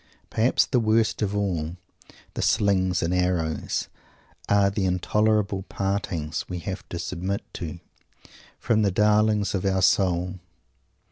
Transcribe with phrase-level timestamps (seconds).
[0.31, 1.77] Perhaps the worst of all
[2.33, 3.87] "the slings and arrows"
[4.49, 7.79] are the intolerable partings we have to submit to,
[8.57, 10.39] from the darlings of our soul.